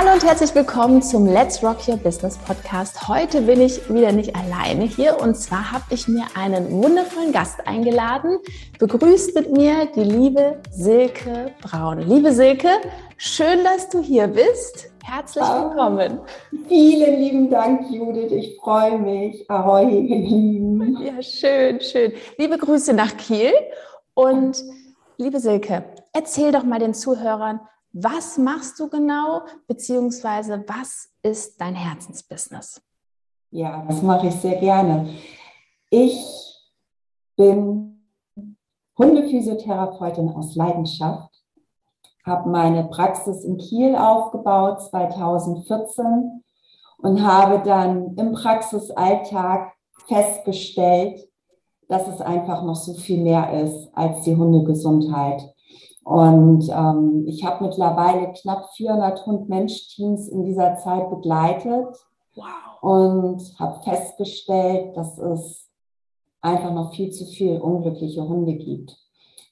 [0.00, 3.08] Hallo und herzlich willkommen zum Let's Rock Your Business Podcast.
[3.08, 7.66] Heute bin ich wieder nicht alleine hier und zwar habe ich mir einen wundervollen Gast
[7.66, 8.38] eingeladen.
[8.78, 11.98] Begrüßt mit mir die liebe Silke Braun.
[11.98, 12.68] Liebe Silke,
[13.16, 14.88] schön, dass du hier bist.
[15.02, 16.20] Herzlich willkommen.
[16.68, 18.30] Vielen lieben Dank, Judith.
[18.30, 19.50] Ich freue mich.
[19.50, 20.96] Ahoi, ihr Lieben.
[21.02, 22.12] Ja, schön, schön.
[22.36, 23.50] Liebe Grüße nach Kiel
[24.14, 24.62] und
[25.16, 27.58] liebe Silke, erzähl doch mal den Zuhörern,
[27.92, 32.82] was machst du genau, beziehungsweise was ist dein Herzensbusiness?
[33.50, 35.08] Ja, das mache ich sehr gerne.
[35.90, 36.24] Ich
[37.36, 38.04] bin
[38.98, 41.30] Hundephysiotherapeutin aus Leidenschaft,
[42.24, 46.42] habe meine Praxis in Kiel aufgebaut 2014
[46.98, 49.72] und habe dann im Praxisalltag
[50.06, 51.28] festgestellt,
[51.88, 55.54] dass es einfach noch so viel mehr ist als die Hundegesundheit.
[56.08, 61.86] Und ähm, ich habe mittlerweile knapp 400 Hund-Mensch-Teams in dieser Zeit begleitet
[62.34, 62.46] wow.
[62.80, 65.68] und habe festgestellt, dass es
[66.40, 68.96] einfach noch viel zu viele unglückliche Hunde gibt.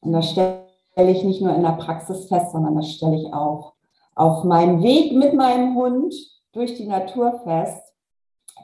[0.01, 0.65] Und das stelle
[0.97, 3.75] ich nicht nur in der Praxis fest, sondern das stelle ich auch
[4.15, 6.15] auf meinem Weg mit meinem Hund
[6.53, 7.86] durch die Natur fest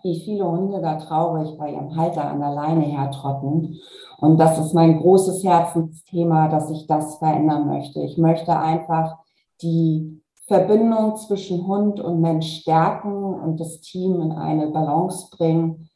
[0.02, 3.80] wie viele Hunde da traurig bei ihrem Halter an der Leine hertrotten.
[4.18, 8.00] Und das ist mein großes Herzensthema, dass ich das verändern möchte.
[8.00, 9.18] Ich möchte einfach
[9.62, 15.88] die Verbindung zwischen Hund und Mensch stärken und das Team in eine Balance bringen,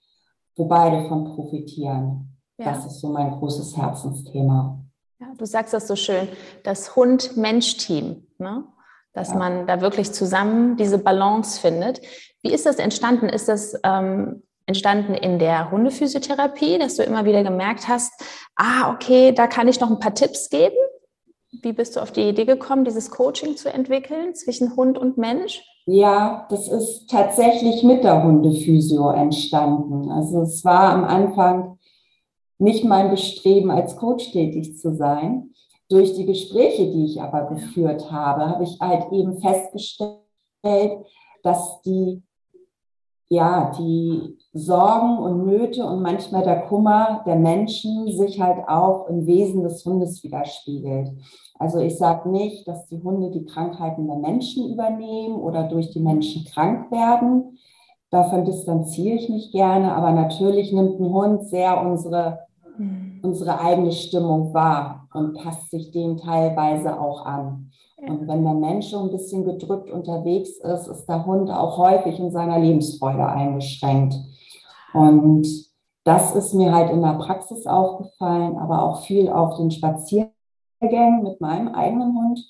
[0.57, 2.39] wo beide von profitieren.
[2.59, 2.67] Ja.
[2.67, 4.79] Das ist so mein großes Herzensthema.
[5.19, 6.29] Ja, du sagst das so schön,
[6.63, 8.65] das Hund-Mensch-Team, ne?
[9.13, 12.03] dass man da wirklich zusammen diese Balance findet.
[12.47, 13.29] Wie ist das entstanden?
[13.29, 18.13] Ist das ähm, entstanden in der Hundephysiotherapie, dass du immer wieder gemerkt hast,
[18.55, 20.77] ah, okay, da kann ich noch ein paar Tipps geben?
[21.63, 25.61] Wie bist du auf die Idee gekommen, dieses Coaching zu entwickeln zwischen Hund und Mensch?
[25.87, 30.13] Ja, das ist tatsächlich mit der Hundephysio entstanden.
[30.13, 31.81] Also es war am Anfang
[32.59, 35.51] nicht mein Bestreben, als Coach tätig zu sein.
[35.89, 40.21] Durch die Gespräche, die ich aber geführt habe, habe ich halt eben festgestellt,
[41.43, 42.23] dass die
[43.29, 49.27] ja, die Sorgen und Nöte und manchmal der Kummer der Menschen sich halt auch im
[49.27, 51.11] Wesen des Hundes widerspiegelt.
[51.59, 56.01] Also ich sage nicht, dass die Hunde die Krankheiten der Menschen übernehmen oder durch die
[56.01, 57.59] Menschen krank werden.
[58.11, 62.41] Davon distanziere ich mich gerne, aber natürlich nimmt ein Hund sehr unsere,
[62.79, 63.21] mhm.
[63.23, 67.73] unsere eigene Stimmung wahr und passt sich dem teilweise auch an.
[68.09, 72.19] Und wenn der Mensch so ein bisschen gedrückt unterwegs ist, ist der Hund auch häufig
[72.21, 74.15] in seiner Lebensfreude eingeschränkt.
[74.93, 75.47] Und
[76.05, 81.41] das ist mir halt in der Praxis aufgefallen, aber auch viel auf den Spaziergängen mit
[81.41, 82.47] meinem eigenen Hund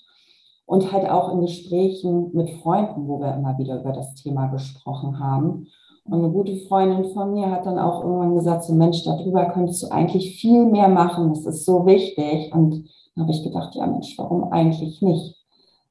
[0.66, 5.18] und halt auch in Gesprächen mit Freunden, wo wir immer wieder über das Thema gesprochen
[5.18, 5.68] haben.
[6.04, 9.82] Und eine gute Freundin von mir hat dann auch irgendwann gesagt, so Mensch, darüber könntest
[9.82, 12.54] du eigentlich viel mehr machen, das ist so wichtig.
[12.54, 15.45] Und dann habe ich gedacht, ja Mensch, warum eigentlich nicht?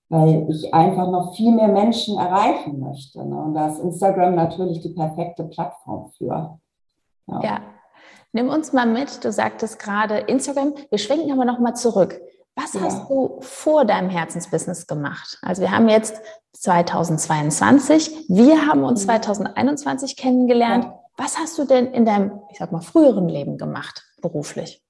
[0.09, 3.25] Weil ich einfach noch viel mehr Menschen erreichen möchte.
[3.25, 3.35] Ne?
[3.35, 6.59] Und da ist Instagram natürlich die perfekte Plattform für.
[7.27, 7.41] Ja.
[7.41, 7.59] ja.
[8.33, 12.19] Nimm uns mal mit, du sagtest gerade Instagram, wir schwenken aber noch mal zurück.
[12.55, 12.81] Was ja.
[12.81, 15.37] hast du vor deinem Herzensbusiness gemacht?
[15.41, 16.21] Also wir haben jetzt
[16.53, 20.21] 2022, wir haben uns 2021 mhm.
[20.21, 20.85] kennengelernt.
[20.85, 20.99] Ja.
[21.17, 24.81] Was hast du denn in deinem, ich sag mal, früheren Leben gemacht, beruflich?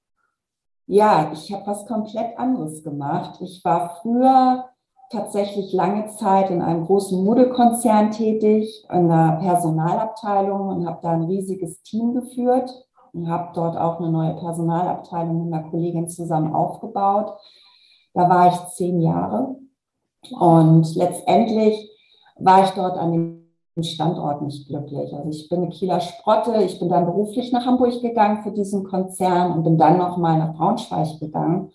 [0.86, 3.40] Ja, ich habe was komplett anderes gemacht.
[3.40, 4.68] Ich war früher
[5.10, 11.24] tatsächlich lange Zeit in einem großen Modekonzern tätig, in der Personalabteilung und habe da ein
[11.24, 12.70] riesiges Team geführt
[13.12, 17.32] und habe dort auch eine neue Personalabteilung mit einer Kollegin zusammen aufgebaut.
[18.14, 19.56] Da war ich zehn Jahre
[20.38, 21.90] und letztendlich
[22.38, 25.14] war ich dort an dem Standort nicht glücklich.
[25.14, 28.84] Also ich bin eine Kieler Sprotte, ich bin dann beruflich nach Hamburg gegangen für diesen
[28.84, 31.70] Konzern und bin dann nochmal nach Braunschweig gegangen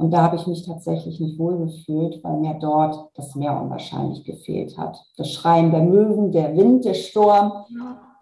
[0.00, 4.24] und da habe ich mich tatsächlich nicht wohl gefühlt, weil mir dort das Meer unwahrscheinlich
[4.24, 4.98] gefehlt hat.
[5.18, 7.52] Das Schreien der Möwen, der Wind, der Sturm.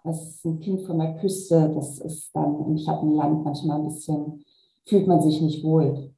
[0.03, 1.71] Das ist ein Kind von der Küste.
[1.73, 4.43] Das ist dann im Schattenland manchmal ein bisschen,
[4.85, 6.13] fühlt man sich nicht wohl.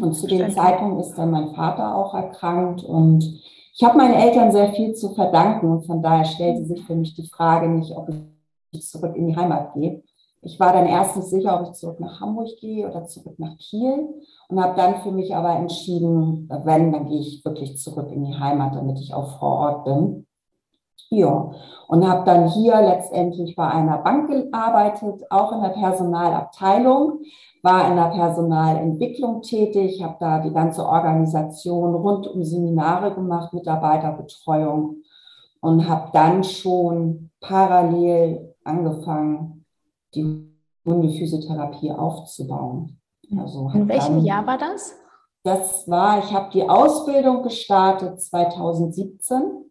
[0.00, 3.24] Und zu dem Zeitpunkt ist dann mein Vater auch erkrankt und
[3.74, 7.14] ich habe meinen Eltern sehr viel zu verdanken und von daher stellte sich für mich
[7.14, 8.10] die Frage nicht, ob
[8.70, 10.04] ich zurück in die Heimat gehe.
[10.42, 13.56] Ich war dann erst nicht sicher, ob ich zurück nach Hamburg gehe oder zurück nach
[13.58, 14.08] Kiel
[14.48, 18.38] und habe dann für mich aber entschieden, wenn, dann gehe ich wirklich zurück in die
[18.38, 20.26] Heimat, damit ich auch vor Ort bin.
[21.12, 21.50] Ja,
[21.88, 27.22] und habe dann hier letztendlich bei einer Bank gearbeitet, auch in der Personalabteilung,
[27.62, 35.02] war in der Personalentwicklung tätig, habe da die ganze Organisation rund um Seminare gemacht, Mitarbeiterbetreuung
[35.60, 39.59] und habe dann schon parallel angefangen,
[40.14, 40.50] die
[40.84, 43.00] Hundephysiotherapie aufzubauen.
[43.36, 44.94] Also in welchem dann, Jahr war das?
[45.42, 49.70] Das war, ich habe die Ausbildung gestartet 2017.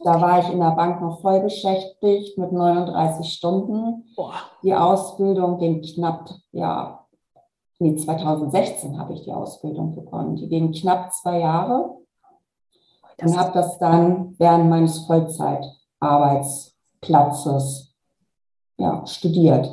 [0.00, 4.04] Da war ich in der Bank noch voll beschäftigt mit 39 Stunden.
[4.14, 4.34] Boah.
[4.62, 7.06] Die Ausbildung ging knapp, ja,
[7.78, 10.36] nee, 2016 habe ich die Ausbildung begonnen.
[10.36, 11.96] Die ging knapp zwei Jahre
[13.20, 17.93] und habe das dann während meines Vollzeitarbeitsplatzes
[18.78, 19.70] ja, studiert.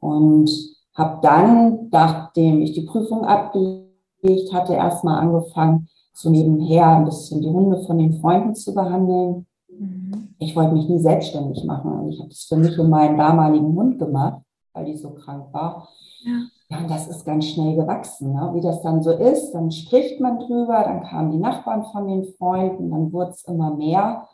[0.00, 0.50] Und
[0.94, 7.48] habe dann, nachdem ich die Prüfung abgelegt hatte, erstmal angefangen, so nebenher ein bisschen die
[7.48, 9.46] Hunde von den Freunden zu behandeln.
[9.68, 10.34] Mhm.
[10.38, 11.92] Ich wollte mich nie selbstständig machen.
[11.92, 14.42] Und ich habe das für mich und meinen damaligen Hund gemacht,
[14.72, 15.88] weil die so krank war.
[16.24, 16.42] Ja.
[16.70, 18.32] Ja, und das ist ganz schnell gewachsen.
[18.32, 18.50] Ne?
[18.54, 22.24] Wie das dann so ist, dann spricht man drüber, dann kamen die Nachbarn von den
[22.38, 24.28] Freunden, dann wurde es immer mehr.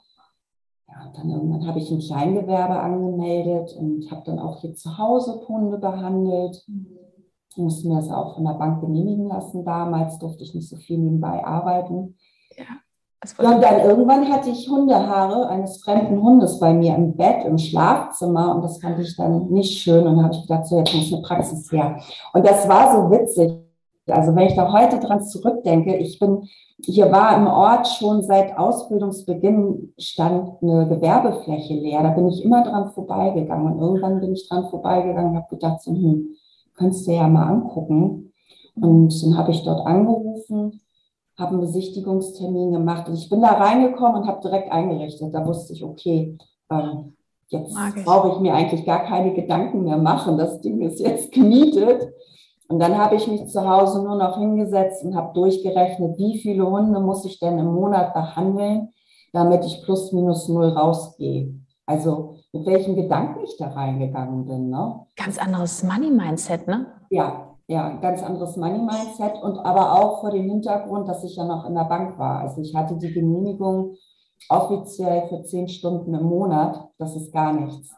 [0.91, 5.41] Ja, dann irgendwann habe ich ein Kleingewerbe angemeldet und habe dann auch hier zu Hause
[5.47, 6.67] Hunde behandelt.
[7.51, 9.65] Ich musste mir das auch von der Bank genehmigen lassen.
[9.65, 12.17] Damals durfte ich nicht so viel nebenbei arbeiten.
[12.57, 12.65] Ja.
[13.39, 17.59] Ja, und dann irgendwann hatte ich Hundehaare eines fremden Hundes bei mir im Bett, im
[17.59, 21.13] Schlafzimmer und das fand ich dann nicht schön und habe ich gedacht, so jetzt muss
[21.13, 22.01] eine Praxis her.
[22.33, 23.70] Und das war so witzig.
[24.13, 26.49] Also wenn ich da heute dran zurückdenke, ich bin,
[26.83, 32.03] hier war im Ort schon seit Ausbildungsbeginn stand eine Gewerbefläche leer.
[32.03, 35.83] Da bin ich immer dran vorbeigegangen und irgendwann bin ich dran vorbeigegangen und habe gedacht,
[35.83, 36.37] so, hm,
[36.75, 38.33] könntest du ja mal angucken.
[38.81, 40.81] Und dann habe ich dort angerufen
[41.41, 45.35] habe einen Besichtigungstermin gemacht und ich bin da reingekommen und habe direkt eingerichtet.
[45.35, 46.37] Da wusste ich, okay,
[46.71, 47.17] ähm,
[47.49, 47.75] jetzt
[48.05, 50.37] brauche ich mir eigentlich gar keine Gedanken mehr machen.
[50.37, 52.13] Das Ding ist jetzt gemietet.
[52.71, 56.71] Und dann habe ich mich zu Hause nur noch hingesetzt und habe durchgerechnet, wie viele
[56.71, 58.91] Hunde muss ich denn im Monat behandeln,
[59.33, 61.53] damit ich plus minus null rausgehe.
[61.85, 64.71] Also mit welchen Gedanken ich da reingegangen bin.
[64.71, 65.01] Ne?
[65.17, 66.87] Ganz anderes Money-Mindset, ne?
[67.11, 71.67] Ja, ja, ganz anderes Money-Mindset und aber auch vor dem Hintergrund, dass ich ja noch
[71.67, 72.39] in der Bank war.
[72.39, 73.97] Also ich hatte die Genehmigung
[74.49, 76.89] offiziell für zehn Stunden im Monat.
[76.99, 77.93] Das ist gar nichts.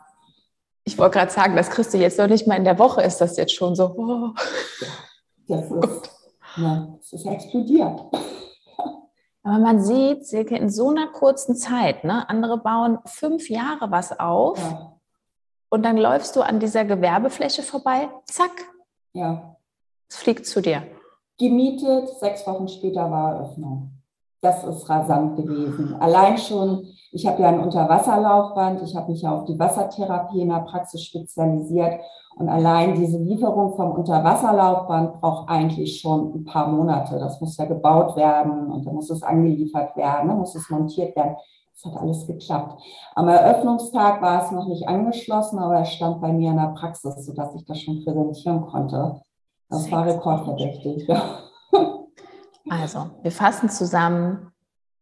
[0.85, 3.21] Ich wollte gerade sagen, das kriegst du jetzt noch nicht mal in der Woche, ist
[3.21, 3.95] das jetzt schon so.
[3.97, 4.35] Oh.
[5.47, 6.11] Ja, das ist,
[6.57, 8.01] ja, das ist explodiert.
[9.45, 12.29] Aber man sieht, Silke, in so einer kurzen Zeit, ne?
[12.29, 14.97] andere bauen fünf Jahre was auf ja.
[15.69, 18.53] und dann läufst du an dieser Gewerbefläche vorbei, zack.
[19.15, 19.57] Ja.
[20.09, 20.87] Es fliegt zu dir.
[21.39, 24.02] Gemietet, sechs Wochen später war Eröffnung.
[24.43, 25.95] Das ist rasant gewesen.
[26.01, 30.49] Allein schon, ich habe ja ein Unterwasserlaufband, ich habe mich ja auf die Wassertherapie in
[30.49, 32.01] der Praxis spezialisiert
[32.35, 37.21] und allein diese Lieferung vom Unterwasserlaufband braucht eigentlich schon ein paar Monate.
[37.21, 41.15] Das muss ja gebaut werden und dann muss es angeliefert werden, dann muss es montiert
[41.15, 41.37] werden.
[41.75, 42.83] Das hat alles geklappt.
[43.15, 47.15] Am Eröffnungstag war es noch nicht angeschlossen, aber es stand bei mir in der Praxis,
[47.25, 49.21] sodass ich das schon präsentieren konnte.
[49.71, 51.23] Das war rekordverdächtig, ja.
[52.69, 54.53] Also, wir fassen zusammen,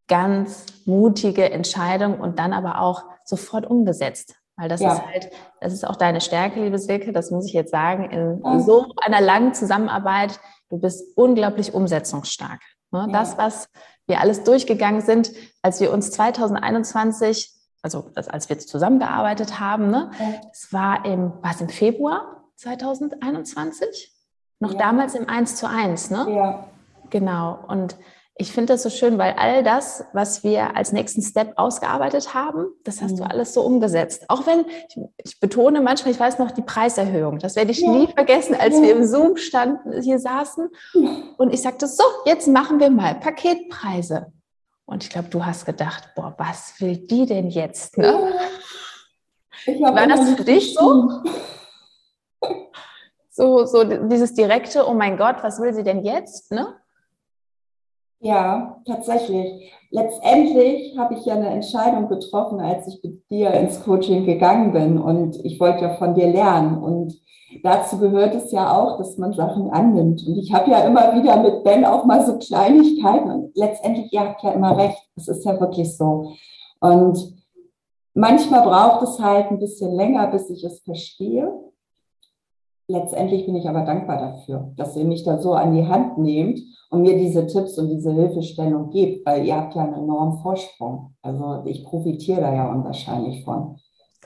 [0.09, 4.35] ganz mutige Entscheidung und dann aber auch sofort umgesetzt.
[4.57, 4.93] Weil das ja.
[4.93, 8.61] ist halt, das ist auch deine Stärke, liebe Silke, das muss ich jetzt sagen, in
[8.61, 10.38] so einer langen Zusammenarbeit,
[10.69, 12.61] du bist unglaublich umsetzungsstark.
[12.90, 13.07] Ne?
[13.07, 13.12] Ja.
[13.12, 13.71] Das, was
[14.07, 15.31] wir alles durchgegangen sind,
[15.62, 17.52] als wir uns 2021,
[17.83, 20.11] also als wir jetzt zusammengearbeitet haben, ne?
[20.52, 24.12] es war im, war es im Februar 2021?
[24.59, 24.79] Noch ja.
[24.79, 26.26] damals im 1 zu 1, ne?
[26.29, 26.70] Ja.
[27.11, 27.59] Genau.
[27.69, 27.97] Und
[28.40, 32.69] ich finde das so schön, weil all das, was wir als nächsten Step ausgearbeitet haben,
[32.85, 33.17] das hast mhm.
[33.19, 34.25] du alles so umgesetzt.
[34.29, 37.90] Auch wenn, ich, ich, betone manchmal, ich weiß noch, die Preiserhöhung, das werde ich ja.
[37.90, 38.83] nie vergessen, als ja.
[38.83, 40.71] wir im Zoom standen, hier saßen
[41.37, 44.33] und ich sagte, so, jetzt machen wir mal Paketpreise.
[44.87, 47.99] Und ich glaube, du hast gedacht, boah, was will die denn jetzt?
[47.99, 48.33] Ne?
[49.81, 51.11] War das für dich so?
[53.29, 56.50] So, so dieses direkte, oh mein Gott, was will sie denn jetzt?
[56.50, 56.80] Ne?
[58.23, 59.73] Ja, tatsächlich.
[59.91, 64.99] Letztendlich habe ich ja eine Entscheidung getroffen, als ich mit dir ins Coaching gegangen bin.
[64.99, 66.77] Und ich wollte ja von dir lernen.
[66.83, 67.19] Und
[67.62, 70.23] dazu gehört es ja auch, dass man Sachen annimmt.
[70.27, 73.31] Und ich habe ja immer wieder mit Ben auch mal so Kleinigkeiten.
[73.31, 76.35] Und letztendlich, ihr habt ja immer recht, es ist ja wirklich so.
[76.81, 77.43] Und
[78.12, 81.50] manchmal braucht es halt ein bisschen länger, bis ich es verstehe
[82.91, 86.61] letztendlich bin ich aber dankbar dafür, dass ihr mich da so an die Hand nehmt
[86.91, 91.15] und mir diese Tipps und diese Hilfestellung gebt, weil ihr habt ja einen enormen Vorsprung.
[91.23, 93.79] Also ich profitiere da ja unwahrscheinlich von.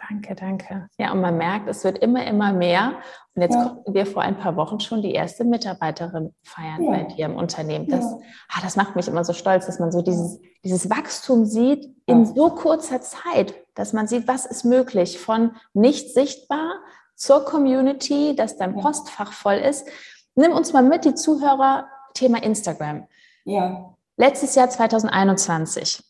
[0.08, 0.88] Danke, danke.
[0.98, 2.94] Ja, und man merkt, es wird immer, immer mehr.
[3.34, 3.64] Und jetzt ja.
[3.64, 6.90] konnten wir vor ein paar Wochen schon die erste Mitarbeiterin feiern ja.
[6.90, 7.86] bei dir im Unternehmen.
[7.88, 8.18] Das, ja.
[8.50, 12.26] ah, das macht mich immer so stolz, dass man so dieses, dieses Wachstum sieht in
[12.26, 16.80] so kurzer Zeit, dass man sieht, was ist möglich von nicht sichtbar
[17.14, 19.86] zur Community, dass dein Postfach voll ist.
[20.34, 23.06] Nimm uns mal mit, die Zuhörer, Thema Instagram.
[23.44, 23.94] Ja.
[24.16, 26.02] Letztes Jahr 2021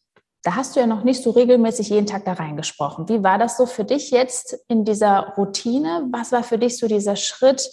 [0.45, 3.09] da hast du ja noch nicht so regelmäßig jeden Tag da reingesprochen.
[3.09, 6.07] Wie war das so für dich jetzt in dieser Routine?
[6.13, 7.73] Was war für dich so dieser Schritt,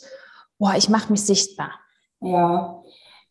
[0.57, 1.71] boah, ich mache mich sichtbar?
[2.21, 2.81] Ja,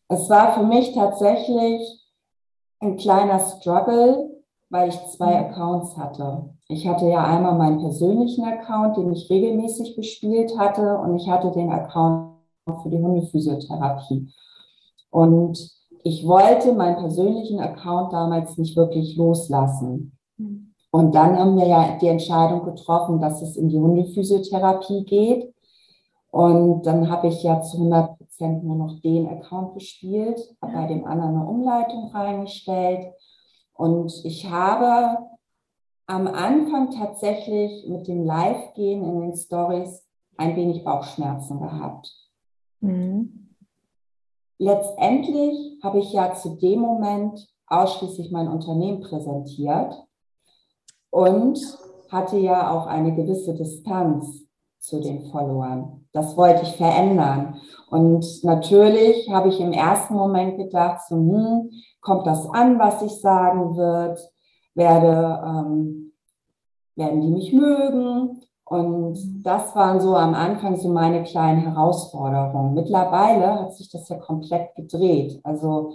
[0.09, 2.05] es war für mich tatsächlich
[2.79, 4.30] ein kleiner Struggle,
[4.71, 5.45] weil ich zwei mhm.
[5.45, 6.49] Accounts hatte.
[6.69, 11.51] Ich hatte ja einmal meinen persönlichen Account, den ich regelmäßig bespielt hatte, und ich hatte
[11.51, 12.31] den Account
[12.81, 14.33] für die Hundephysiotherapie.
[15.09, 15.69] Und
[16.03, 20.17] ich wollte meinen persönlichen Account damals nicht wirklich loslassen.
[20.37, 20.73] Hm.
[20.89, 25.53] Und dann haben wir ja die Entscheidung getroffen, dass es in die Hundephysiotherapie geht.
[26.31, 30.87] Und dann habe ich ja zu 100 Prozent nur noch den Account gespielt, habe bei
[30.87, 33.13] dem anderen eine Umleitung reingestellt.
[33.81, 35.17] Und ich habe
[36.05, 40.05] am Anfang tatsächlich mit dem Live-Gehen in den Stories
[40.37, 42.11] ein wenig Bauchschmerzen gehabt.
[42.81, 43.41] Mhm
[44.61, 49.95] letztendlich habe ich ja zu dem Moment ausschließlich mein Unternehmen präsentiert
[51.09, 51.59] und
[52.09, 54.40] hatte ja auch eine gewisse Distanz
[54.81, 56.05] zu den Followern.
[56.11, 57.61] Das wollte ich verändern.
[57.89, 61.69] Und natürlich habe ich im ersten Moment gedacht, so, hm,
[62.01, 64.19] kommt das an, was ich sagen wird?
[64.73, 66.13] Werde, ähm,
[66.95, 68.41] werden die mich mögen?
[68.65, 72.73] Und das waren so am Anfang so meine kleinen Herausforderungen.
[72.73, 75.39] Mittlerweile hat sich das ja komplett gedreht.
[75.43, 75.93] Also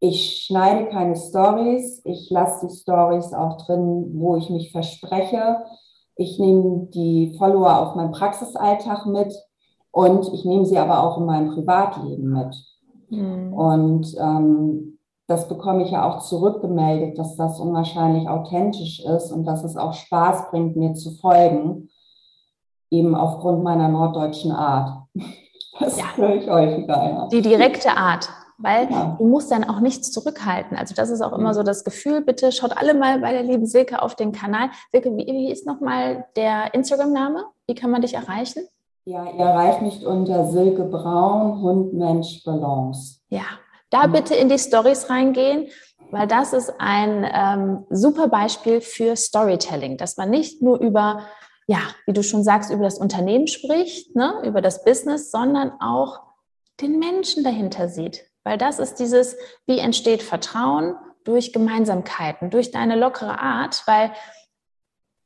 [0.00, 5.64] ich schneide keine Stories, ich lasse die Stories auch drin, wo ich mich verspreche.
[6.16, 9.34] Ich nehme die Follower auf meinen Praxisalltag mit
[9.90, 12.56] und ich nehme sie aber auch in meinem Privatleben mit.
[13.10, 13.52] Mhm.
[13.52, 19.64] Und ähm, das bekomme ich ja auch zurückgemeldet, dass das unwahrscheinlich authentisch ist und dass
[19.64, 21.88] es auch Spaß bringt, mir zu folgen,
[22.90, 25.06] eben aufgrund meiner norddeutschen Art.
[25.78, 26.04] Das ja.
[26.14, 27.04] höre ich häufiger.
[27.04, 27.28] Ja.
[27.28, 30.76] Die direkte Art, weil du musst dann auch nichts zurückhalten.
[30.76, 32.22] Also das ist auch immer so das Gefühl.
[32.22, 34.70] Bitte schaut alle mal bei der lieben Silke auf den Kanal.
[34.92, 37.44] Silke, wie, wie ist nochmal der Instagram-Name?
[37.66, 38.66] Wie kann man dich erreichen?
[39.04, 43.20] Ja, ihr erreicht mich unter Silke Braun, Hund, Mensch, Balance.
[43.28, 43.44] Ja,
[43.90, 45.68] da bitte in die Stories reingehen,
[46.10, 51.20] weil das ist ein ähm, super Beispiel für Storytelling, dass man nicht nur über,
[51.68, 56.20] ja, wie du schon sagst, über das Unternehmen spricht, ne, über das Business, sondern auch
[56.80, 58.24] den Menschen dahinter sieht.
[58.46, 59.36] Weil das ist dieses,
[59.66, 64.12] wie entsteht Vertrauen durch Gemeinsamkeiten, durch deine lockere Art, weil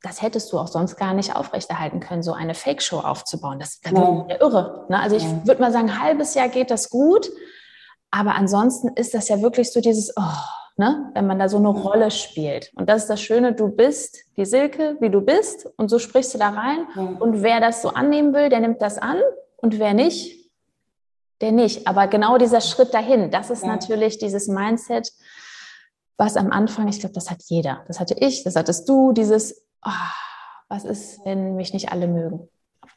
[0.01, 3.59] das hättest du auch sonst gar nicht aufrechterhalten können, so eine Fake-Show aufzubauen.
[3.59, 4.87] Das, wäre ja irre.
[4.89, 4.99] Ne?
[4.99, 5.45] Also ich ja.
[5.45, 7.29] würde mal sagen, ein halbes Jahr geht das gut,
[8.09, 10.23] aber ansonsten ist das ja wirklich so dieses, oh,
[10.77, 12.71] ne, wenn man da so eine Rolle spielt.
[12.73, 16.33] Und das ist das Schöne, du bist die Silke, wie du bist, und so sprichst
[16.33, 16.87] du da rein.
[16.95, 17.03] Ja.
[17.19, 19.17] Und wer das so annehmen will, der nimmt das an.
[19.57, 20.40] Und wer nicht,
[21.41, 21.87] der nicht.
[21.87, 23.69] Aber genau dieser Schritt dahin, das ist ja.
[23.69, 25.11] natürlich dieses Mindset,
[26.17, 27.83] was am Anfang, ich glaube, das hat jeder.
[27.87, 29.89] Das hatte ich, das hattest du, dieses, oh,
[30.69, 32.47] was ist, wenn mich nicht alle mögen?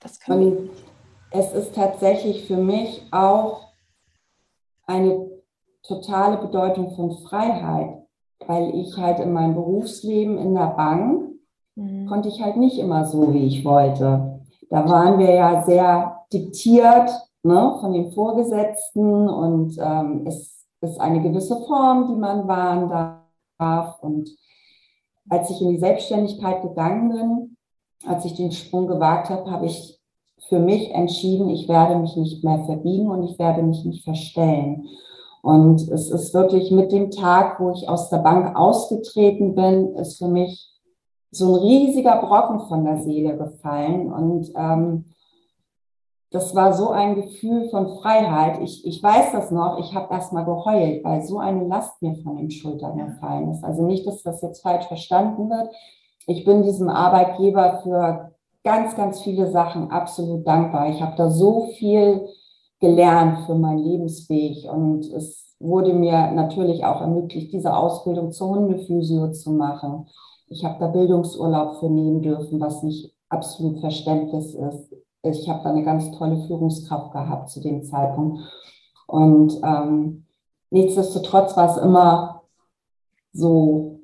[0.01, 0.71] Das können
[1.35, 3.73] es ist tatsächlich für mich auch
[4.87, 5.29] eine
[5.83, 8.05] totale Bedeutung von Freiheit,
[8.47, 11.31] weil ich halt in meinem Berufsleben in der Bank
[11.75, 12.07] mhm.
[12.07, 14.41] konnte ich halt nicht immer so, wie ich wollte.
[14.71, 17.11] Da waren wir ja sehr diktiert
[17.45, 22.89] ne, von den Vorgesetzten und ähm, es ist eine gewisse Form, die man wahren
[23.59, 24.03] darf.
[24.03, 24.31] Und
[25.29, 27.57] als ich in die Selbstständigkeit gegangen bin,
[28.07, 30.01] als ich den Sprung gewagt habe, habe ich
[30.49, 34.87] für mich entschieden, ich werde mich nicht mehr verbiegen und ich werde mich nicht verstellen.
[35.43, 40.19] Und es ist wirklich mit dem Tag, wo ich aus der Bank ausgetreten bin, ist
[40.19, 40.71] für mich
[41.31, 44.13] so ein riesiger Brocken von der Seele gefallen.
[44.13, 45.05] Und ähm,
[46.35, 48.61] das war so ein Gefühl von Freiheit.
[48.61, 52.17] Ich, ich weiß das noch, ich habe erst mal geheult, weil so eine Last mir
[52.25, 53.63] von den Schultern gefallen ist.
[53.63, 55.73] Also nicht, dass das jetzt falsch verstanden wird.
[56.27, 58.33] Ich bin diesem Arbeitgeber für
[58.65, 60.91] ganz, ganz viele Sachen absolut dankbar.
[60.91, 62.27] Ich habe da so viel
[62.81, 69.31] gelernt für meinen Lebensweg und es wurde mir natürlich auch ermöglicht, diese Ausbildung zur Hundephysio
[69.31, 70.09] zu machen.
[70.49, 75.04] Ich habe da Bildungsurlaub für nehmen dürfen, was nicht absolut verständlich ist.
[75.25, 78.41] Ich habe da eine ganz tolle Führungskraft gehabt zu dem Zeitpunkt.
[79.07, 80.27] Und ähm,
[80.71, 82.43] nichtsdestotrotz war es immer
[83.33, 84.01] so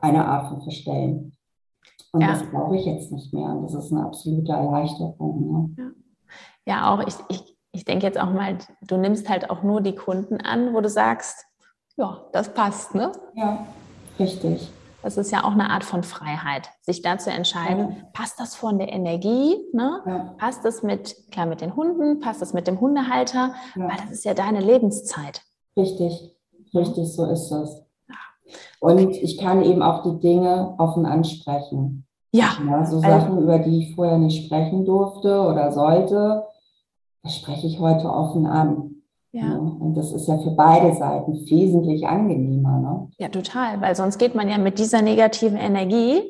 [0.00, 1.36] eine Art von Verstellen.
[2.12, 2.28] Und ja.
[2.28, 3.48] das brauche ich jetzt nicht mehr.
[3.48, 5.74] Und das ist eine absolute Erleichterung.
[5.76, 5.92] Ne?
[6.66, 6.74] Ja.
[6.74, 9.94] ja, auch ich, ich, ich denke jetzt auch mal, du nimmst halt auch nur die
[9.94, 11.46] Kunden an, wo du sagst,
[11.96, 13.12] ja, das passt, ne?
[13.34, 13.66] Ja,
[14.18, 14.70] richtig.
[15.06, 17.96] Das ist ja auch eine Art von Freiheit, sich da zu entscheiden, ja.
[18.12, 20.00] passt das von der Energie, ne?
[20.04, 20.34] Ja.
[20.36, 23.82] passt das mit, klar, mit den Hunden, passt das mit dem Hundehalter, ja.
[23.82, 25.42] weil das ist ja deine Lebenszeit.
[25.76, 26.36] Richtig,
[26.74, 27.84] richtig, so ist es.
[28.80, 32.04] Und ich kann eben auch die Dinge offen ansprechen.
[32.32, 32.56] Ja.
[32.68, 36.48] ja so also, Sachen, über die ich vorher nicht sprechen durfte oder sollte,
[37.22, 38.95] das spreche ich heute offen an.
[39.36, 39.44] Ja.
[39.44, 39.56] ja.
[39.58, 42.78] Und das ist ja für beide Seiten wesentlich angenehmer.
[42.78, 43.10] Ne?
[43.18, 46.22] Ja, total, weil sonst geht man ja mit dieser negativen Energie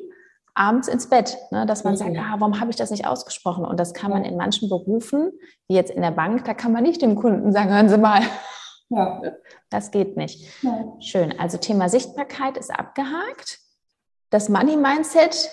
[0.53, 1.65] abends ins Bett, ne?
[1.65, 3.63] dass man sagt, ah, warum habe ich das nicht ausgesprochen?
[3.63, 5.31] Und das kann man in manchen Berufen,
[5.69, 8.21] wie jetzt in der Bank, da kann man nicht dem Kunden sagen, hören Sie mal.
[8.89, 9.21] Ja.
[9.69, 10.63] Das geht nicht.
[10.63, 10.93] Ja.
[11.01, 11.37] Schön.
[11.37, 13.59] Also Thema Sichtbarkeit ist abgehakt.
[14.29, 15.49] Das Money Mindset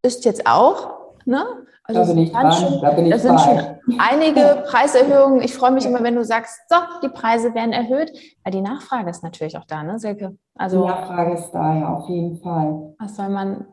[0.00, 0.96] ist jetzt auch,
[1.26, 1.44] ne?
[1.90, 5.40] Also da bin ich dran, schon, da bin ich Das sind schon einige Preiserhöhungen.
[5.40, 8.12] Ich freue mich immer, wenn du sagst, so, die Preise werden erhöht,
[8.44, 10.36] weil die Nachfrage ist natürlich auch da, ne, Silke?
[10.54, 12.94] Also, die Nachfrage ist da, ja, auf jeden Fall.
[12.98, 13.64] Was soll man,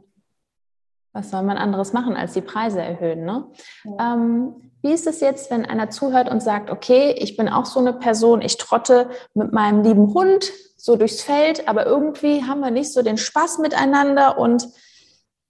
[1.12, 3.48] was soll man anderes machen, als die Preise erhöhen, ne?
[3.84, 4.14] Ja.
[4.14, 7.82] Ähm, wie ist es jetzt, wenn einer zuhört und sagt, okay, ich bin auch so
[7.82, 12.72] eine Person, ich trotte mit meinem lieben Hund so durchs Feld, aber irgendwie haben wir
[12.72, 14.70] nicht so den Spaß miteinander und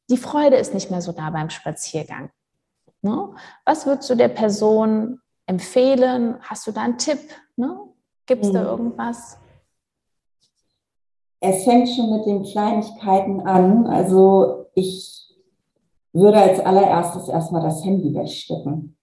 [0.09, 2.31] die Freude ist nicht mehr so da beim Spaziergang.
[3.05, 3.29] Ne?
[3.65, 6.37] Was würdest du der Person empfehlen?
[6.41, 7.19] Hast du da einen Tipp?
[7.55, 7.77] Ne?
[8.25, 8.65] Gibt es da hm.
[8.65, 9.37] irgendwas?
[11.39, 13.85] Es fängt schon mit den Kleinigkeiten an.
[13.85, 15.23] Also ich
[16.13, 18.97] würde als allererstes erstmal das Handy wegstecken.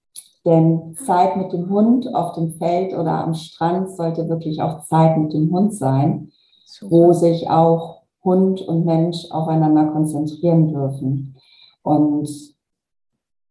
[0.45, 5.17] Denn Zeit mit dem Hund auf dem Feld oder am Strand sollte wirklich auch Zeit
[5.17, 6.33] mit dem Hund sein,
[6.67, 6.91] Super.
[6.91, 11.37] wo sich auch Hund und Mensch aufeinander konzentrieren dürfen.
[11.85, 12.29] Und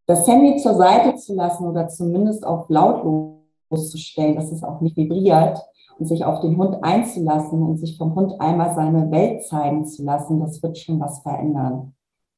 [0.05, 4.81] das Handy zur Seite zu lassen oder zumindest auf lautlos zu stellen, dass es auch
[4.81, 5.59] nicht vibriert
[5.97, 10.03] und sich auf den Hund einzulassen und sich vom Hund einmal seine Welt zeigen zu
[10.03, 11.93] lassen, das wird schon was verändern.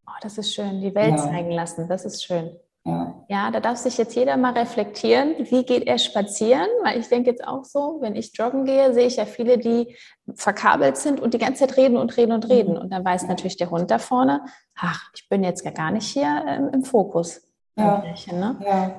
[0.06, 1.17] Oh, das ist schön, die Welt ja.
[1.17, 2.52] zeigen lassen, das ist schön.
[2.86, 3.26] Ja.
[3.30, 6.67] ja, da darf sich jetzt jeder mal reflektieren, wie geht er spazieren?
[6.84, 9.95] Weil ich denke jetzt auch so, wenn ich joggen gehe, sehe ich ja viele, die
[10.36, 12.73] verkabelt sind und die ganze Zeit reden und reden und reden.
[12.73, 12.82] Mhm.
[12.82, 14.41] Und dann weiß natürlich der Hund da vorne,
[14.76, 17.52] ach, ich bin jetzt gar nicht hier ähm, im Fokus.
[17.77, 18.03] Ja.
[18.31, 18.55] Ne?
[18.65, 18.91] ja.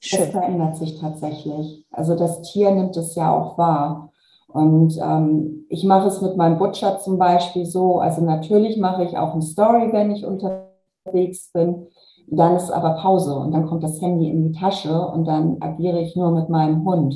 [0.00, 0.20] Schön.
[0.20, 1.86] Das verändert sich tatsächlich.
[1.90, 4.10] Also das Tier nimmt es ja auch wahr.
[4.48, 7.98] Und ähm, ich mache es mit meinem Butcher zum Beispiel so.
[7.98, 11.86] Also natürlich mache ich auch eine Story, wenn ich unterwegs bin.
[12.26, 16.00] Dann ist aber Pause und dann kommt das Handy in die Tasche und dann agiere
[16.00, 17.14] ich nur mit meinem Hund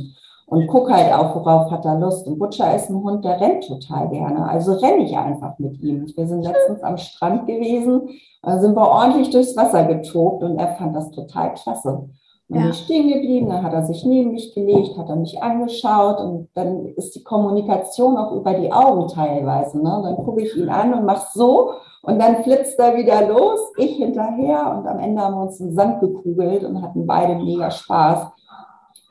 [0.50, 2.26] und gucke halt auch, worauf hat er Lust.
[2.26, 4.48] Und Butcher ist ein Hund, der rennt total gerne.
[4.48, 6.06] Also renne ich einfach mit ihm.
[6.14, 8.08] Wir sind letztens am Strand gewesen,
[8.42, 12.08] da sind wir ordentlich durchs Wasser getobt und er fand das total klasse.
[12.48, 12.62] Und ja.
[12.62, 16.48] bin stehen geblieben, dann hat er sich neben mich gelegt, hat er mich angeschaut und
[16.54, 19.82] dann ist die Kommunikation auch über die Augen teilweise.
[19.82, 20.00] Ne?
[20.02, 23.96] Dann gucke ich ihn an und mache so und dann flitzt er wieder los, ich
[23.96, 28.28] hinterher und am Ende haben wir uns den Sand gekugelt und hatten beide mega Spaß.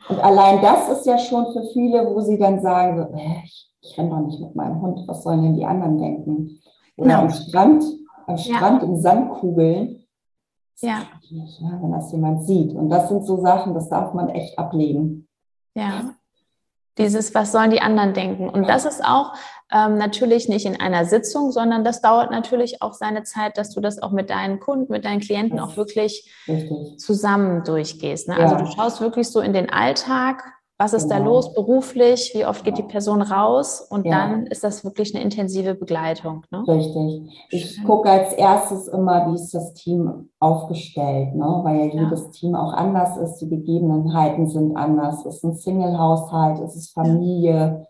[0.09, 3.07] Und allein das ist ja schon für viele, wo sie dann sagen,
[3.43, 6.59] ich, ich renne doch nicht mit meinem Hund, was sollen denn die anderen denken?
[6.95, 7.21] Oder genau.
[7.21, 7.83] am Strand,
[8.25, 8.87] am Strand ja.
[8.87, 10.03] im Sand kugeln.
[10.79, 11.01] Ja.
[11.29, 12.73] Wenn das jemand sieht.
[12.73, 15.27] Und das sind so Sachen, das darf man echt ablegen.
[15.75, 16.11] Ja.
[16.97, 18.49] Dieses, was sollen die anderen denken?
[18.49, 19.33] Und das ist auch
[19.71, 23.81] ähm, natürlich nicht in einer Sitzung, sondern das dauert natürlich auch seine Zeit, dass du
[23.81, 26.31] das auch mit deinen Kunden, mit deinen Klienten auch wirklich
[26.97, 28.29] zusammen durchgehst.
[28.29, 28.35] Ne?
[28.35, 28.59] Also ja.
[28.59, 30.43] Also du schaust wirklich so in den Alltag,
[30.79, 31.19] was ist genau.
[31.19, 34.11] da los beruflich, wie oft geht die Person raus und ja.
[34.11, 36.45] dann ist das wirklich eine intensive Begleitung.
[36.51, 36.63] Ne?
[36.67, 37.47] Richtig.
[37.49, 41.61] Ich gucke als erstes immer, wie ist das Team aufgestellt, ne?
[41.63, 42.29] weil ja jedes.
[42.31, 45.25] Team auch anders ist, die Gegebenheiten sind anders.
[45.25, 47.87] Ist ein Single-Haushalt, ist es Familie,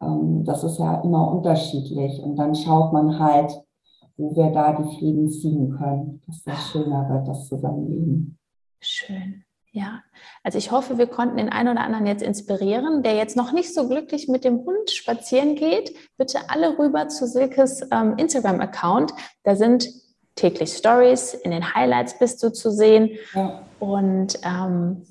[0.00, 3.52] ähm, das ist ja immer unterschiedlich und dann schaut man halt,
[4.16, 8.38] wo wir da die Fliegen ziehen können, dass das schöner wird, das Zusammenleben.
[8.80, 9.44] Schön.
[9.74, 10.02] Ja,
[10.42, 13.72] also ich hoffe, wir konnten den einen oder anderen jetzt inspirieren, der jetzt noch nicht
[13.72, 15.96] so glücklich mit dem Hund spazieren geht.
[16.18, 19.14] Bitte alle rüber zu Silkes ähm, Instagram-Account.
[19.44, 19.88] Da sind
[20.34, 23.16] täglich Stories, in den Highlights bist du zu sehen.
[23.34, 23.62] Ja.
[23.78, 25.06] Und ähm,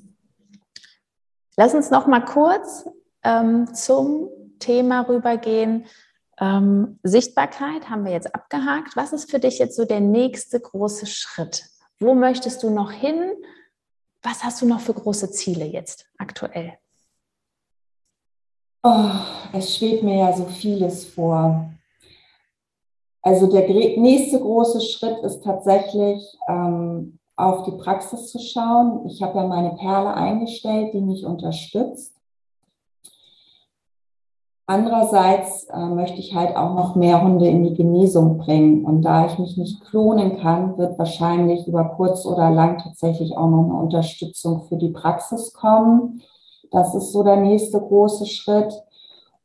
[1.57, 2.87] lass uns noch mal kurz
[3.23, 5.85] ähm, zum Thema rübergehen.
[6.39, 8.95] Ähm, Sichtbarkeit haben wir jetzt abgehakt.
[8.95, 11.65] Was ist für dich jetzt so der nächste große Schritt?
[11.99, 13.31] Wo möchtest du noch hin?
[14.23, 16.73] Was hast du noch für große Ziele jetzt aktuell?
[18.83, 19.09] Oh,
[19.53, 21.71] es schwebt mir ja so vieles vor.
[23.23, 29.07] Also der nächste große Schritt ist tatsächlich ähm, auf die Praxis zu schauen.
[29.07, 32.20] Ich habe ja meine Perle eingestellt, die mich unterstützt.
[34.71, 38.85] Andererseits äh, möchte ich halt auch noch mehr Hunde in die Genesung bringen.
[38.85, 43.49] Und da ich mich nicht klonen kann, wird wahrscheinlich über kurz oder lang tatsächlich auch
[43.49, 46.21] noch eine Unterstützung für die Praxis kommen.
[46.71, 48.73] Das ist so der nächste große Schritt.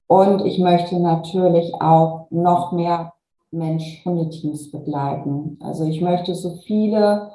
[0.07, 3.13] Und ich möchte natürlich auch noch mehr
[3.51, 5.59] Mensch-Hundeteams begleiten.
[5.61, 7.33] Also ich möchte so viele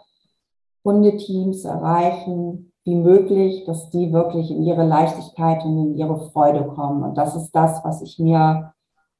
[0.85, 7.03] Hundeteams erreichen wie möglich, dass die wirklich in ihre Leichtigkeit und in ihre Freude kommen.
[7.03, 8.73] Und das ist das, was ich mir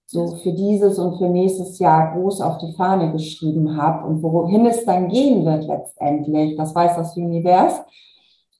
[0.06, 4.66] so für dieses und für nächstes Jahr groß auf die Fahne geschrieben habe und wohin
[4.66, 7.82] es dann gehen wird letztendlich, das weiß das Univers.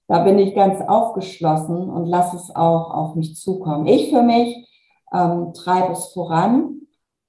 [0.08, 3.88] Da bin ich ganz aufgeschlossen und lasse es auch auf mich zukommen.
[3.88, 4.70] Ich für mich
[5.14, 6.82] ähm, treibe es voran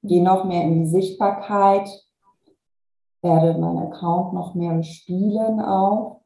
[0.02, 1.88] gehe noch mehr in die Sichtbarkeit,
[3.22, 6.21] werde meinen Account noch mehr bespielen auch.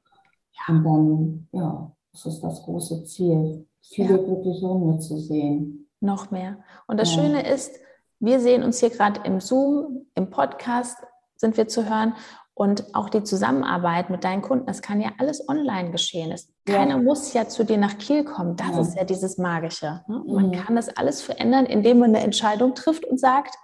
[0.56, 0.74] Ja.
[0.74, 4.22] Und dann, ja, das ist das große Ziel, viele ja.
[4.22, 5.88] glückliche Hunde zu sehen.
[6.00, 6.58] Noch mehr.
[6.86, 7.22] Und das ja.
[7.22, 7.72] Schöne ist,
[8.20, 10.96] wir sehen uns hier gerade im Zoom, im Podcast
[11.36, 12.14] sind wir zu hören
[12.54, 16.32] und auch die Zusammenarbeit mit deinen Kunden, das kann ja alles online geschehen.
[16.32, 16.76] Es, ja.
[16.76, 18.56] Keiner muss ja zu dir nach Kiel kommen.
[18.56, 18.80] Das ja.
[18.80, 20.00] ist ja dieses Magische.
[20.08, 20.22] Ne?
[20.26, 20.52] Man mhm.
[20.52, 23.54] kann das alles verändern, indem man eine Entscheidung trifft und sagt,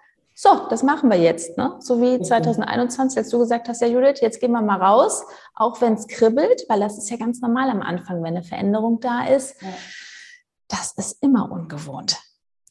[0.45, 1.57] so, das machen wir jetzt.
[1.57, 1.77] Ne?
[1.79, 5.23] So wie 2021, als du gesagt hast, ja Judith, jetzt gehen wir mal raus,
[5.55, 8.99] auch wenn es kribbelt, weil das ist ja ganz normal am Anfang, wenn eine Veränderung
[8.99, 9.55] da ist.
[9.63, 9.69] Ja.
[10.67, 12.17] Das ist immer ungewohnt.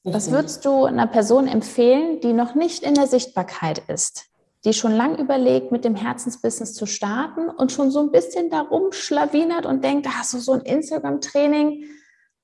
[0.03, 0.13] Richtig.
[0.13, 4.25] Was würdest du einer Person empfehlen, die noch nicht in der Sichtbarkeit ist,
[4.65, 8.91] die schon lang überlegt, mit dem Herzensbusiness zu starten und schon so ein bisschen darum
[8.91, 11.85] schlawinert und denkt, da hast du so ein Instagram-Training,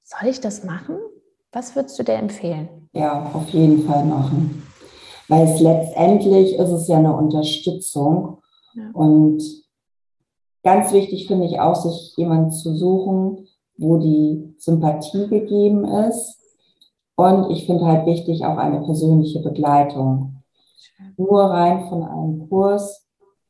[0.03, 0.95] soll ich das machen?
[1.51, 2.87] Was würdest du dir empfehlen?
[2.93, 4.66] Ja, auf jeden Fall machen
[5.27, 8.37] weil es letztendlich ist es ja eine Unterstützung.
[8.75, 8.91] Ja.
[8.93, 9.43] Und
[10.63, 16.39] ganz wichtig finde ich auch, sich jemanden zu suchen, wo die Sympathie gegeben ist.
[17.15, 20.43] Und ich finde halt wichtig auch eine persönliche Begleitung.
[21.17, 23.07] Nur rein von einem Kurs,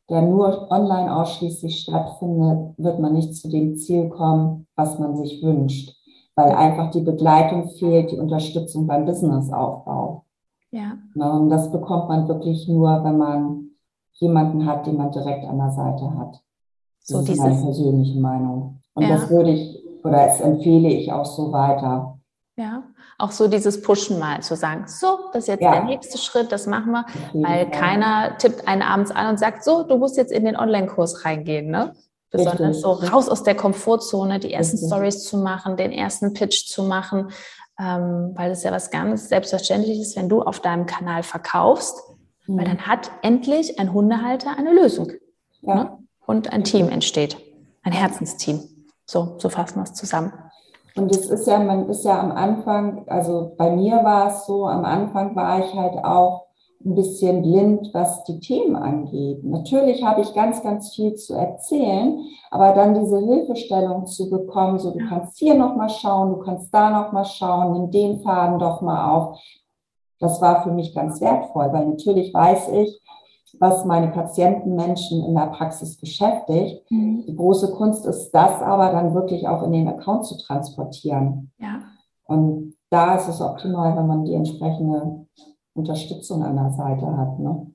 [0.09, 5.43] der nur online ausschließlich stattfindet, wird man nicht zu dem Ziel kommen, was man sich
[5.43, 5.97] wünscht,
[6.35, 10.23] weil einfach die Begleitung fehlt, die Unterstützung beim Businessaufbau.
[10.71, 10.97] Ja.
[11.15, 13.69] Und das bekommt man wirklich nur, wenn man
[14.13, 16.41] jemanden hat, den man direkt an der Seite hat.
[17.07, 18.81] Das so ist meine persönliche Meinung.
[18.93, 19.09] Und ja.
[19.09, 22.17] das würde ich oder es empfehle ich auch so weiter.
[22.55, 22.83] Ja,
[23.19, 25.73] auch so dieses Pushen mal zu sagen, so, das ist jetzt ja.
[25.73, 27.71] der nächste Schritt, das machen wir, weil Fall.
[27.71, 31.69] keiner tippt einen abends an und sagt, so, du musst jetzt in den Online-Kurs reingehen,
[31.69, 31.93] ne?
[32.31, 32.81] Besonders Richtig.
[32.81, 34.89] so raus aus der Komfortzone, die ersten Richtig.
[34.89, 37.29] Stories zu machen, den ersten Pitch zu machen,
[37.79, 42.01] ähm, weil es ja was ganz Selbstverständliches ist, wenn du auf deinem Kanal verkaufst,
[42.47, 42.57] mhm.
[42.57, 45.11] weil dann hat endlich ein Hundehalter eine Lösung.
[45.61, 45.75] Ja.
[45.75, 45.97] Ne?
[46.25, 47.37] Und ein Team entsteht,
[47.83, 48.61] ein Herzensteam.
[49.05, 50.33] So, so fassen wir es zusammen.
[50.95, 54.67] Und es ist ja, man ist ja am Anfang, also bei mir war es so,
[54.67, 56.46] am Anfang war ich halt auch
[56.85, 59.43] ein bisschen blind, was die Themen angeht.
[59.43, 62.19] Natürlich habe ich ganz, ganz viel zu erzählen,
[62.51, 66.73] aber dann diese Hilfestellung zu bekommen, so du kannst hier noch mal schauen, du kannst
[66.73, 69.39] da noch mal schauen, nimm den Faden doch mal auf.
[70.19, 73.01] Das war für mich ganz wertvoll, weil natürlich weiß ich,
[73.59, 76.89] was meine Patienten, Menschen in der Praxis beschäftigt.
[76.91, 77.23] Mhm.
[77.27, 81.51] Die große Kunst ist das aber dann wirklich auch in den Account zu transportieren.
[81.57, 81.81] Ja.
[82.25, 85.25] Und da ist es optimal, wenn man die entsprechende
[85.77, 87.39] Unterstützung an der Seite hat.
[87.39, 87.71] Ne?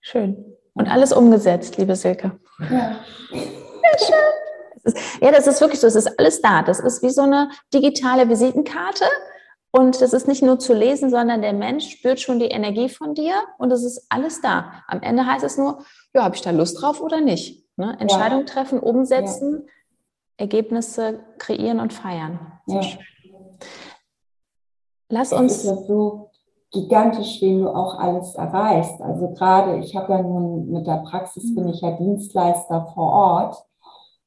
[0.00, 0.56] Schön.
[0.74, 2.38] Und alles umgesetzt, liebe Silke.
[2.58, 2.96] Ja.
[3.30, 4.92] ja, schön.
[5.20, 5.86] ja, das ist wirklich so.
[5.86, 6.62] Es ist alles da.
[6.62, 9.04] Das ist wie so eine digitale Visitenkarte.
[9.70, 13.14] Und das ist nicht nur zu lesen, sondern der Mensch spürt schon die Energie von
[13.14, 14.72] dir und es ist alles da.
[14.86, 17.66] Am Ende heißt es nur, ja, habe ich da Lust drauf oder nicht?
[17.76, 17.94] Ne?
[18.00, 18.46] Entscheidung ja.
[18.46, 19.72] treffen, umsetzen, ja.
[20.38, 22.38] Ergebnisse kreieren und feiern.
[22.66, 22.80] Ja.
[25.10, 25.52] Lass uns.
[25.52, 26.25] Es ist ja so,
[26.72, 29.00] gigantisch, wen du auch alles erreichst.
[29.00, 33.64] Also gerade, ich habe ja nun mit der Praxis, bin ich ja Dienstleister vor Ort.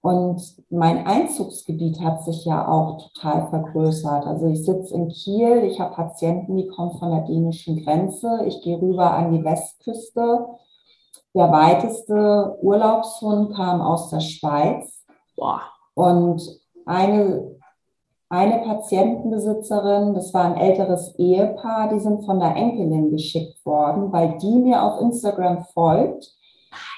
[0.02, 4.26] Und mein Einzugsgebiet hat sich ja auch total vergrößert.
[4.26, 8.46] Also ich sitze in Kiel, ich habe Patienten, die kommen von der dänischen Grenze.
[8.46, 10.48] Ich gehe rüber an die Westküste.
[11.36, 15.06] Der weiteste Urlaubshund kam aus der Schweiz.
[15.36, 15.62] Boah.
[15.96, 16.42] Und
[16.86, 17.59] eine
[18.30, 24.38] eine Patientenbesitzerin, das war ein älteres Ehepaar, die sind von der Enkelin geschickt worden, weil
[24.38, 26.32] die mir auf Instagram folgt.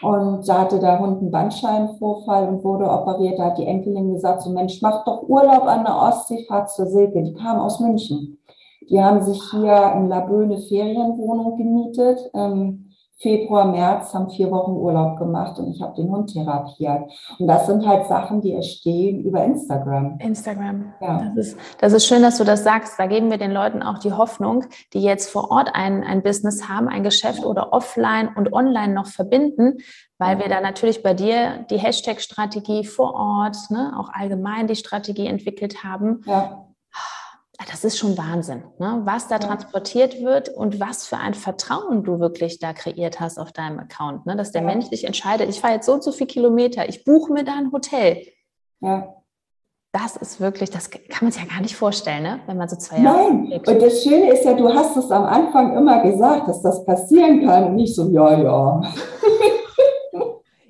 [0.02, 3.40] Und da hatte der Hund einen Bandscheibenvorfall und wurde operiert.
[3.40, 6.88] Da hat die Enkelin gesagt, so Mensch, mach doch Urlaub an der Ostsee, fahr zur
[6.88, 7.24] Silke.
[7.24, 8.38] Die kam aus München.
[8.90, 12.30] Die haben sich hier in Laböne Ferienwohnung gemietet.
[12.34, 12.91] Ähm,
[13.22, 17.12] Februar, März haben vier Wochen Urlaub gemacht und ich habe den Hund therapiert.
[17.38, 20.18] Und das sind halt Sachen, die entstehen über Instagram.
[20.20, 20.94] Instagram.
[21.00, 21.22] Ja.
[21.36, 22.98] Das ist, das ist schön, dass du das sagst.
[22.98, 26.68] Da geben wir den Leuten auch die Hoffnung, die jetzt vor Ort ein, ein Business
[26.68, 29.78] haben, ein Geschäft oder offline und online noch verbinden,
[30.18, 35.28] weil wir da natürlich bei dir die Hashtag-Strategie vor Ort, ne, auch allgemein die Strategie
[35.28, 36.22] entwickelt haben.
[36.26, 36.66] Ja
[37.70, 39.02] das ist schon Wahnsinn, ne?
[39.04, 39.40] was da ja.
[39.40, 44.26] transportiert wird und was für ein Vertrauen du wirklich da kreiert hast auf deinem Account,
[44.26, 44.36] ne?
[44.36, 44.68] dass der ja.
[44.68, 47.54] Mensch sich entscheidet, ich fahre jetzt so und so viele Kilometer, ich buche mir da
[47.54, 48.26] ein Hotel.
[48.80, 49.16] Ja.
[49.94, 52.40] Das ist wirklich, das kann man sich ja gar nicht vorstellen, ne?
[52.46, 53.34] wenn man so zwei Jahre.
[53.34, 53.68] Nein, kriegt.
[53.68, 57.46] und das Schöne ist ja, du hast es am Anfang immer gesagt, dass das passieren
[57.46, 58.82] kann und nicht so, ja, ja.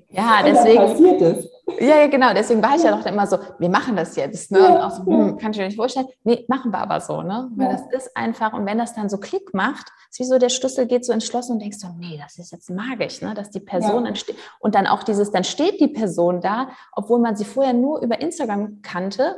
[0.09, 0.77] Ja, deswegen.
[0.77, 1.50] passiert es.
[1.79, 2.33] Ja, ja, genau.
[2.33, 4.51] Deswegen war ich ja doch immer so, wir machen das jetzt.
[4.51, 4.59] Ne?
[4.59, 6.07] Und auch so, hm, kann ich mir nicht vorstellen.
[6.23, 7.49] Nee, machen wir aber so, ne?
[7.55, 7.73] Weil ja.
[7.73, 10.87] das ist einfach, und wenn das dann so Klick macht, ist wie so, der Schlüssel
[10.87, 13.33] geht so entschlossen und denkst so, nee, das ist jetzt magisch, ne?
[13.33, 14.09] Dass die Person ja.
[14.09, 14.35] entsteht.
[14.59, 18.19] Und dann auch dieses, dann steht die Person da, obwohl man sie vorher nur über
[18.21, 19.35] Instagram kannte.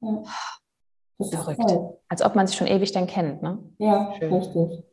[0.00, 0.22] Ja.
[1.20, 1.76] Verrückt.
[2.08, 3.58] Als ob man sich schon ewig dann kennt, ne?
[3.78, 4.32] Ja, Schön.
[4.32, 4.84] richtig.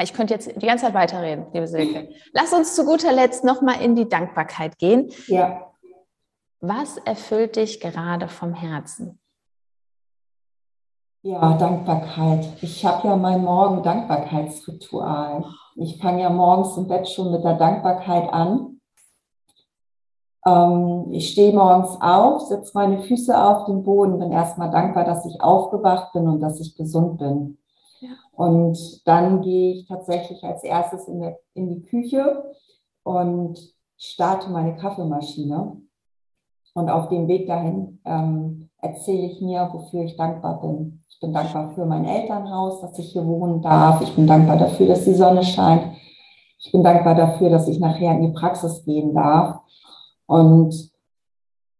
[0.00, 2.08] Ich könnte jetzt die ganze Zeit weiterreden, liebe Silke.
[2.32, 5.10] Lass uns zu guter Letzt nochmal in die Dankbarkeit gehen.
[5.26, 5.70] Ja.
[6.60, 9.18] Was erfüllt dich gerade vom Herzen?
[11.24, 12.48] Ja, Dankbarkeit.
[12.62, 15.44] Ich habe ja mein Morgen-Dankbarkeitsritual.
[15.76, 18.80] Ich fange ja morgens im Bett schon mit der Dankbarkeit an.
[20.44, 25.24] Ähm, ich stehe morgens auf, setze meine Füße auf den Boden, bin erstmal dankbar, dass
[25.24, 27.58] ich aufgewacht bin und dass ich gesund bin.
[28.32, 32.44] Und dann gehe ich tatsächlich als erstes in, der, in die Küche
[33.02, 33.58] und
[33.96, 35.76] starte meine Kaffeemaschine.
[36.74, 41.04] Und auf dem Weg dahin ähm, erzähle ich mir, wofür ich dankbar bin.
[41.08, 44.00] Ich bin dankbar für mein Elternhaus, dass ich hier wohnen darf.
[44.00, 45.84] Ich bin dankbar dafür, dass die Sonne scheint.
[46.58, 49.60] Ich bin dankbar dafür, dass ich nachher in die Praxis gehen darf.
[50.26, 50.90] Und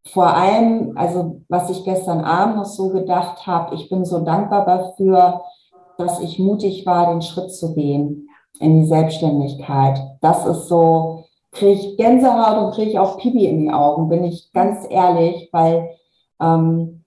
[0.07, 4.67] vor allem, also was ich gestern Abend noch so gedacht habe, ich bin so dankbar
[4.67, 5.43] dafür,
[6.03, 8.29] dass ich mutig war, den Schritt zu gehen
[8.61, 9.99] in die Selbstständigkeit.
[10.21, 14.25] Das ist so, kriege ich Gänsehaut und kriege ich auch Pipi in die Augen, bin
[14.25, 15.91] ich ganz ehrlich, weil
[16.41, 17.05] ähm,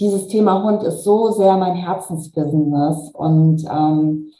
[0.00, 4.30] dieses Thema Hund ist so sehr mein Herzensbusiness und ähm,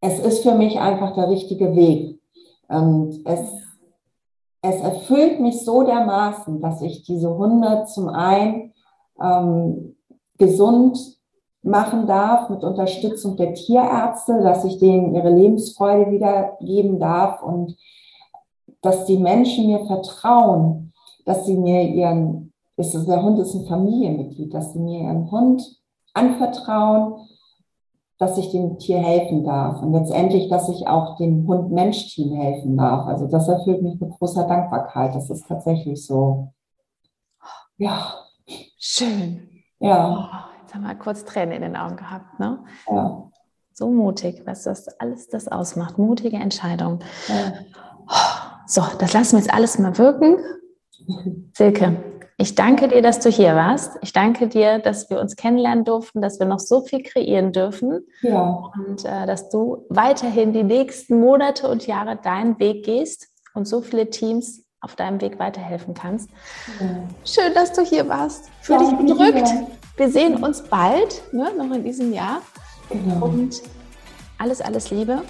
[0.00, 2.20] es ist für mich einfach der richtige Weg.
[2.68, 3.40] Und es,
[4.62, 8.72] es erfüllt mich so dermaßen, dass ich diese Hunde zum einen
[9.20, 9.96] ähm,
[10.38, 11.18] gesund
[11.62, 17.76] machen darf mit Unterstützung der Tierärzte, dass ich denen ihre Lebensfreude wiedergeben darf und
[18.80, 20.92] dass die Menschen mir vertrauen,
[21.24, 25.80] dass sie mir ihren, ist, der Hund ist ein Familienmitglied, dass sie mir ihren Hund
[26.14, 27.28] anvertrauen,
[28.18, 33.06] dass ich dem Tier helfen darf und letztendlich, dass ich auch dem Hund-Mensch-Team helfen darf.
[33.06, 35.14] Also das erfüllt mich mit großer Dankbarkeit.
[35.14, 36.52] Das ist tatsächlich so.
[37.78, 38.14] Ja.
[38.78, 39.48] Schön.
[39.80, 40.51] Ja.
[40.72, 42.38] Oh haben wir kurz Tränen in den Augen gehabt.
[42.38, 42.58] Ne?
[42.88, 43.30] Ja.
[43.74, 45.98] So mutig, was das alles das ausmacht.
[45.98, 47.00] Mutige Entscheidung.
[47.28, 47.52] Ja.
[48.66, 50.38] So, das lassen wir jetzt alles mal wirken.
[51.54, 51.96] Silke,
[52.36, 53.98] ich danke dir, dass du hier warst.
[54.02, 58.06] Ich danke dir, dass wir uns kennenlernen durften, dass wir noch so viel kreieren dürfen.
[58.22, 58.70] Ja.
[58.74, 63.80] Und äh, dass du weiterhin die nächsten Monate und Jahre deinen Weg gehst und so
[63.80, 66.30] viele Teams auf deinem Weg weiterhelfen kannst.
[66.80, 66.86] Ja.
[67.24, 68.50] Schön, dass du hier warst.
[68.60, 69.48] Für ja, dich gedrückt.
[70.02, 72.42] Wir sehen uns bald, ne, noch in diesem Jahr.
[72.90, 73.24] Genau.
[73.24, 73.62] Und
[74.36, 75.22] alles, alles Liebe.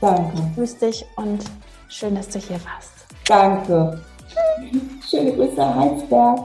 [0.00, 0.42] Danke.
[0.56, 1.44] Grüß dich und
[1.86, 3.06] schön, dass du hier warst.
[3.28, 4.00] Danke.
[5.08, 6.40] Schöne Grüße, Heinsberg.